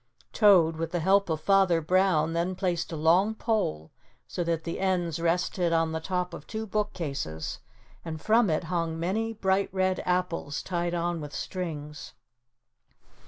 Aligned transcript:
Toad, 0.33 0.77
with 0.77 0.89
the 0.89 0.99
help 0.99 1.29
of 1.29 1.41
Father 1.41 1.79
Brown, 1.79 2.33
then 2.33 2.55
placed 2.55 2.91
a 2.91 2.95
long 2.95 3.35
pole 3.35 3.91
so 4.27 4.43
that 4.43 4.63
the 4.63 4.79
ends 4.79 5.19
rested 5.19 5.71
on 5.73 5.91
the 5.91 5.99
top 5.99 6.33
of 6.33 6.47
two 6.47 6.65
bookcases 6.65 7.59
and 8.03 8.19
from 8.19 8.49
it 8.49 8.63
hung 8.63 8.99
many 8.99 9.31
bright 9.31 9.69
red 9.71 10.01
apples, 10.03 10.63
tied 10.63 10.95
on 10.95 11.21
with 11.21 11.35
strings. 11.35 12.15